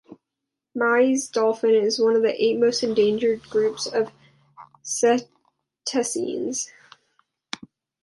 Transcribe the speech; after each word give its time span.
Maui's 0.73 1.27
dolphin 1.29 1.75
is 1.75 1.99
one 2.01 2.15
of 2.15 2.23
the 2.23 2.33
eight 2.43 2.57
most 2.57 2.81
endangered 2.81 3.43
groups 3.51 3.85
of 3.85 4.11
cetaceans. 4.81 6.71